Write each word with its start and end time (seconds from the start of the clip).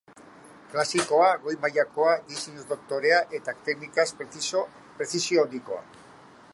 Klasikoa, 0.69 1.27
goi 1.43 1.53
mailakoa, 1.65 2.15
diseinuz 2.31 2.65
dotorea, 2.71 3.21
eta 3.41 3.55
teknikaz 3.69 4.09
prezisio 4.23 5.45
handikoa. 5.45 5.85